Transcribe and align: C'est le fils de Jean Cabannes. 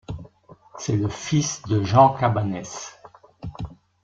C'est 0.79 0.95
le 0.95 1.09
fils 1.09 1.61
de 1.67 1.83
Jean 1.83 2.15
Cabannes. 2.15 2.63